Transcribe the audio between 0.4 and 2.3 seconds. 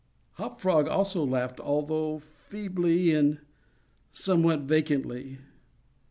Frog also laughed, although